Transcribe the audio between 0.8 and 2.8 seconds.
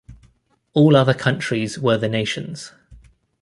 other countries were the nations.